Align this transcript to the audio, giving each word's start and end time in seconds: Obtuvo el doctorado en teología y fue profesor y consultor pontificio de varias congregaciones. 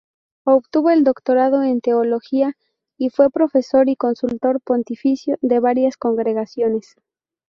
Obtuvo 0.45 0.89
el 0.89 1.03
doctorado 1.03 1.61
en 1.61 1.79
teología 1.79 2.53
y 2.97 3.11
fue 3.11 3.29
profesor 3.29 3.87
y 3.87 3.95
consultor 3.95 4.59
pontificio 4.59 5.37
de 5.41 5.59
varias 5.59 5.95
congregaciones. 5.95 6.95